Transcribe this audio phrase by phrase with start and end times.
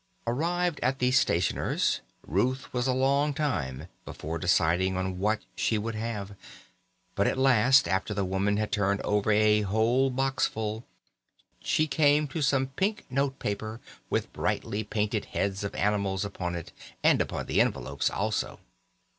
[0.25, 5.93] Arrived at the stationer's, Ruth was a long time before deciding on what she would
[5.93, 6.33] have;
[7.13, 10.83] but at last, after the woman had turned over a whole boxful,
[11.59, 13.79] she came to some pink note paper
[14.09, 16.71] with brightly painted heads of animals upon it,
[17.03, 18.59] and upon the envelopes also.